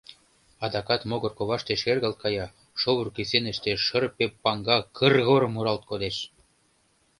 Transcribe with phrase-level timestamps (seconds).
[0.65, 2.47] Адакат могыр коваште шергылт кая,
[2.81, 6.17] шовыр кӱсеныште шырпе паҥга кыр-гор муралт кодеш.